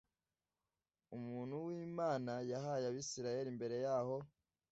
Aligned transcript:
umuntu 1.17 1.55
w’imana 1.67 2.33
yahaye 2.51 2.85
abisirayeli 2.87 3.49
mbere 3.57 3.75
yaho 3.85 4.17